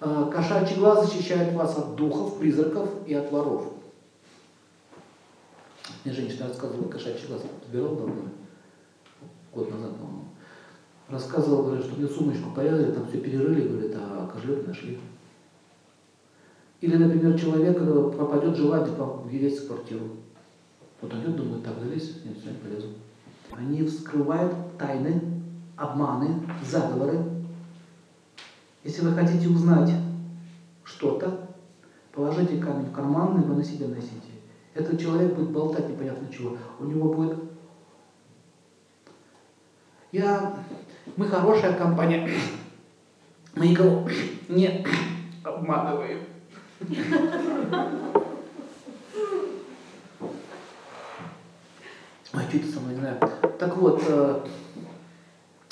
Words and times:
Э, 0.00 0.30
кошачий 0.32 0.76
глаз 0.76 1.06
защищает 1.06 1.52
вас 1.54 1.78
от 1.78 1.94
духов, 1.94 2.38
призраков 2.38 2.88
и 3.06 3.14
от 3.14 3.30
воров. 3.30 3.72
Мне 6.04 6.14
женщина 6.14 6.48
рассказывала 6.48 6.88
кошачий 6.88 7.26
глаз, 7.28 7.42
забирал 7.66 7.94
давно, 7.96 8.22
год 9.54 9.70
назад, 9.70 9.96
по-моему. 9.96 10.24
Рассказывала, 11.08 11.66
говорит, 11.66 11.84
что 11.84 11.96
мне 11.96 12.08
сумочку 12.08 12.50
порезали, 12.50 12.92
там 12.92 13.06
все 13.06 13.18
перерыли, 13.18 13.68
говорит, 13.68 13.92
а 13.94 14.30
кошелек 14.32 14.66
нашли. 14.66 14.98
Или, 16.80 16.96
например, 16.96 17.38
человек 17.38 17.78
пропадет 17.78 18.56
желание 18.56 18.94
въезжать 18.94 19.60
в 19.60 19.66
квартиру. 19.68 20.04
Вот 21.00 21.12
он 21.12 21.20
идет, 21.20 21.36
думает, 21.36 21.64
так, 21.64 21.78
залезь, 21.78 22.24
нет, 22.24 22.36
все, 22.38 22.50
полезу. 22.62 22.88
Они 23.52 23.84
вскрывают 23.84 24.54
тайны, 24.78 25.20
обманы, 25.76 26.42
заговоры. 26.62 27.22
Если 28.84 29.00
вы 29.00 29.12
хотите 29.14 29.48
узнать 29.48 29.90
что-то, 30.84 31.48
положите 32.12 32.58
камень 32.58 32.84
в 32.86 32.92
карман 32.92 33.40
вы 33.40 33.56
на 33.56 33.64
себе 33.64 33.86
носите. 33.86 34.34
Этот 34.74 35.00
человек 35.00 35.34
будет 35.34 35.50
болтать 35.50 35.88
непонятно 35.88 36.28
чего. 36.30 36.58
У 36.78 36.84
него 36.84 37.12
будет... 37.12 37.38
Я... 40.12 40.54
Мы 41.16 41.26
хорошая 41.26 41.72
компания. 41.72 42.28
Мы 43.54 43.68
никого 43.68 44.06
не 44.48 44.86
обманываем. 45.42 46.20
Ой, 52.34 52.42
что 52.48 52.56
это 52.56 52.66
со 52.66 52.80
мной, 52.80 52.94
не 52.94 53.00
знаю. 53.00 53.18
Так 53.58 53.76
вот, 53.76 54.02
э, 54.08 54.40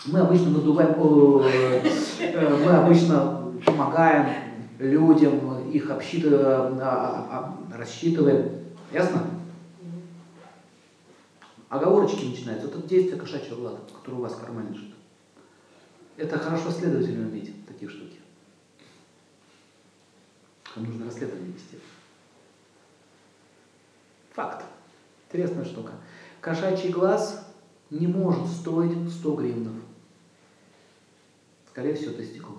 мы 0.07 0.21
обычно 0.21 0.51
надуваем, 0.51 0.95
мы 2.63 2.71
обычно 2.71 3.53
помогаем 3.65 4.27
людям, 4.79 5.71
их 5.71 5.91
обсчитываем, 5.91 6.79
а, 6.81 7.57
а, 7.71 7.77
рассчитываем. 7.77 8.63
Ясно? 8.93 9.23
Оговорочки 11.69 12.25
начинаются. 12.25 12.69
Вот 12.69 12.77
это 12.77 12.89
действие 12.89 13.19
кошачьего 13.19 13.61
глаза, 13.61 13.79
которое 13.95 14.19
у 14.19 14.23
вас 14.23 14.35
в 14.35 14.41
кармане 14.41 14.71
лежит. 14.71 14.95
Это 16.17 16.39
хорошо 16.39 16.71
следователю 16.71 17.23
уметь 17.23 17.67
такие 17.67 17.91
штуки. 17.91 18.19
Вам 20.77 20.87
нужно 20.87 21.07
расследование 21.07 21.53
вести. 21.53 21.79
Факт. 24.35 24.65
Интересная 25.29 25.65
штука. 25.65 25.93
Кошачий 26.41 26.91
глаз 26.91 27.47
не 27.91 28.07
может 28.07 28.47
стоить 28.49 29.11
100 29.11 29.35
гривнов. 29.35 29.75
Скорее 31.73 31.95
всего, 31.95 32.11
это 32.11 32.25
стекло. 32.25 32.55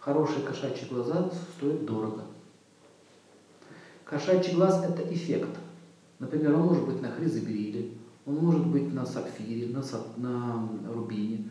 Хорошие 0.00 0.42
кошачьи 0.42 0.88
глаза 0.88 1.30
стоят 1.54 1.84
дорого. 1.84 2.24
Кошачий 4.06 4.54
глаз– 4.54 4.82
это 4.88 5.02
эффект. 5.12 5.50
Например, 6.18 6.54
он 6.54 6.62
может 6.62 6.86
быть 6.86 7.02
на 7.02 7.10
хризобериле, 7.10 7.90
он 8.24 8.36
может 8.36 8.66
быть 8.66 8.90
на 8.90 9.04
сапфире, 9.04 9.68
на, 9.68 9.82
сап, 9.82 10.16
на 10.16 10.66
рубине. 10.94 11.50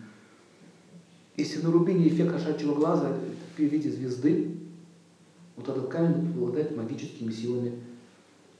Если 1.37 1.61
на 1.61 1.71
рубине 1.71 2.07
эффект 2.07 2.31
кошачьего 2.31 2.73
глаза 2.73 3.15
в 3.55 3.59
виде 3.59 3.91
звезды, 3.91 4.57
вот 5.55 5.69
этот 5.69 5.87
камень 5.87 6.31
обладает 6.31 6.75
магическими 6.75 7.31
силами. 7.31 7.79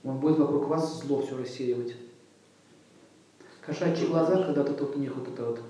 Он 0.04 0.20
будет 0.20 0.38
вокруг 0.38 0.68
вас 0.68 1.02
зло 1.02 1.22
все 1.22 1.36
рассеивать. 1.36 1.96
Кошачьи 3.66 4.06
глаза, 4.06 4.44
когда 4.44 4.62
тут 4.62 4.94
у 4.94 4.98
них 5.00 5.12
вот 5.16 5.26
эта 5.26 5.44
вот 5.44 5.60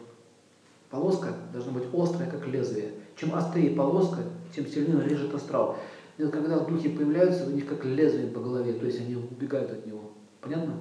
полоска 0.93 1.35
должна 1.53 1.73
быть 1.73 1.85
острая, 1.93 2.31
как 2.31 2.47
лезвие. 2.47 2.93
Чем 3.17 3.35
острее 3.35 3.75
полоска, 3.75 4.19
тем 4.55 4.67
сильнее 4.67 5.03
режет 5.03 5.35
астрал. 5.35 5.79
И 6.19 6.27
когда 6.27 6.61
духи 6.61 6.91
появляются, 6.91 7.47
у 7.47 7.51
них 7.51 7.67
как 7.67 7.85
лезвие 7.85 8.29
по 8.29 8.41
голове, 8.41 8.75
то 8.75 8.85
есть 8.85 9.01
они 9.01 9.17
убегают 9.17 9.73
от 9.73 9.87
него. 9.87 10.13
Понятно? 10.43 10.75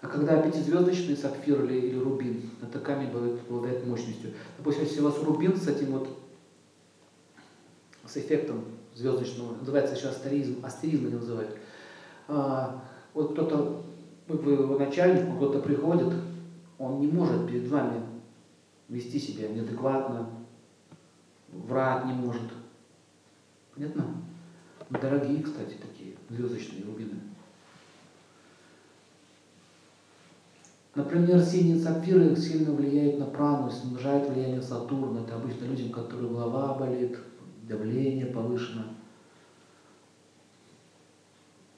А 0.00 0.06
когда 0.06 0.40
пятизвездочный 0.40 1.16
сапфир 1.16 1.64
или, 1.64 1.88
или 1.88 1.98
рубин, 1.98 2.50
это 2.62 2.78
камень 2.78 3.10
обладает 3.10 3.86
мощностью. 3.86 4.30
Допустим, 4.56 4.84
если 4.84 5.00
у 5.00 5.04
вас 5.04 5.22
рубин 5.22 5.56
с 5.56 5.66
этим 5.66 5.92
вот, 5.92 6.08
с 8.06 8.16
эффектом 8.16 8.64
звездочного, 8.94 9.56
называется 9.56 9.96
еще 9.96 10.08
астеризм, 10.08 10.64
астеризм 10.64 11.06
они 11.06 11.16
называют. 11.16 11.56
А, 12.28 12.82
вот 13.12 13.32
кто-то, 13.32 13.82
вы 14.28 14.52
его 14.52 14.78
начальник, 14.78 15.36
кто-то 15.36 15.58
приходит, 15.58 16.14
он 16.78 17.00
не 17.00 17.08
может 17.08 17.46
перед 17.48 17.68
вами 17.68 18.00
вести 18.90 19.18
себя 19.20 19.48
неадекватно, 19.48 20.28
врать 21.48 22.04
не 22.06 22.12
может. 22.12 22.52
Понятно? 23.74 24.04
Дорогие, 24.90 25.42
кстати, 25.42 25.76
такие 25.80 26.16
звездочные 26.28 26.84
рубины. 26.84 27.20
Например, 30.96 31.40
синие 31.40 31.76
сапфиры 31.76 32.34
сильно 32.34 32.72
влияют 32.72 33.18
на 33.20 33.26
прану, 33.26 33.70
снижают 33.70 34.28
влияние 34.28 34.60
Сатурна. 34.60 35.20
Это 35.20 35.36
обычно 35.36 35.66
людям, 35.66 35.92
которые 35.92 36.28
голова 36.28 36.74
болит, 36.74 37.16
давление 37.68 38.26
повышено. 38.26 38.86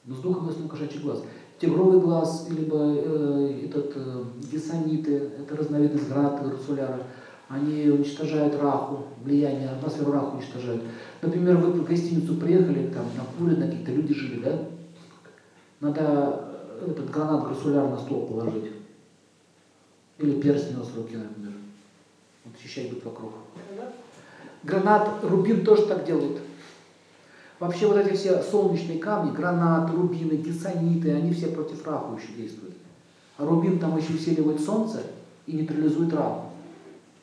Но 0.04 0.14
с 0.14 0.20
духом 0.20 0.48
ясно 0.48 0.66
кошачий 0.66 1.00
глаз. 1.00 1.22
Тигровый 1.62 2.00
глаз, 2.00 2.48
либо 2.50 2.76
э, 2.76 3.66
этот 3.66 3.92
э, 3.94 4.24
гессониты, 4.50 5.30
это 5.38 5.54
разновидность 5.54 6.08
грата, 6.08 6.50
русуляра, 6.50 7.04
они 7.48 7.88
уничтожают 7.88 8.60
раху, 8.60 9.04
влияние, 9.22 9.70
атмосферу 9.70 10.10
раху 10.10 10.38
уничтожают. 10.38 10.82
Например, 11.20 11.58
вы 11.58 11.70
в 11.70 11.84
гостиницу 11.84 12.34
приехали, 12.34 12.88
там 12.88 13.04
на 13.16 13.24
куре 13.38 13.56
на 13.56 13.68
какие-то 13.68 13.92
люди 13.92 14.12
жили, 14.12 14.40
да? 14.40 14.58
Надо 15.78 16.48
этот 16.84 17.08
гранат 17.12 17.46
грассуляр 17.46 17.88
на 17.88 17.98
стол 17.98 18.26
положить. 18.26 18.72
Или 20.18 20.40
перстень 20.40 20.82
с 20.82 20.96
руки, 20.96 21.14
например. 21.14 21.52
Вот 22.44 22.56
ощущать 22.58 22.90
будет 22.90 23.04
вокруг. 23.04 23.34
Гранат, 24.64 25.20
рубин 25.22 25.64
тоже 25.64 25.86
так 25.86 26.04
делают. 26.06 26.38
Вообще 27.62 27.86
вот 27.86 27.96
эти 27.96 28.16
все 28.16 28.42
солнечные 28.42 28.98
камни, 28.98 29.30
гранат, 29.30 29.88
рубины, 29.94 30.32
гессониты, 30.32 31.12
они 31.12 31.32
все 31.32 31.46
против 31.46 31.86
раху 31.86 32.16
еще 32.16 32.32
действуют. 32.36 32.74
А 33.38 33.44
рубин 33.44 33.78
там 33.78 33.96
еще 33.96 34.14
усиливает 34.14 34.60
солнце 34.60 35.02
и 35.46 35.52
нейтрализует 35.52 36.12
раху. 36.12 36.46